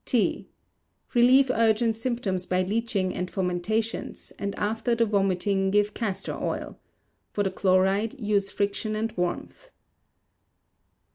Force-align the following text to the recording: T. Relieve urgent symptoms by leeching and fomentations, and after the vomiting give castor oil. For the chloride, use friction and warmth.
T. 0.03 0.47
Relieve 1.13 1.51
urgent 1.53 1.95
symptoms 1.95 2.47
by 2.47 2.63
leeching 2.63 3.13
and 3.13 3.29
fomentations, 3.29 4.33
and 4.39 4.55
after 4.55 4.95
the 4.95 5.05
vomiting 5.05 5.69
give 5.69 5.93
castor 5.93 6.33
oil. 6.41 6.79
For 7.33 7.43
the 7.43 7.51
chloride, 7.51 8.19
use 8.19 8.49
friction 8.49 8.95
and 8.95 9.11
warmth. 9.11 9.69